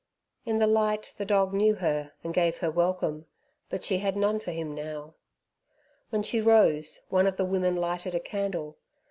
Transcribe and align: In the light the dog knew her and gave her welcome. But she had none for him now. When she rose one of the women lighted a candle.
In 0.47 0.57
the 0.57 0.65
light 0.65 1.13
the 1.17 1.25
dog 1.25 1.53
knew 1.53 1.75
her 1.75 2.13
and 2.23 2.33
gave 2.33 2.57
her 2.57 2.71
welcome. 2.71 3.27
But 3.69 3.83
she 3.83 3.99
had 3.99 4.17
none 4.17 4.39
for 4.39 4.49
him 4.49 4.73
now. 4.73 5.13
When 6.09 6.23
she 6.23 6.41
rose 6.41 7.01
one 7.09 7.27
of 7.27 7.37
the 7.37 7.45
women 7.45 7.75
lighted 7.75 8.15
a 8.15 8.19
candle. 8.19 8.79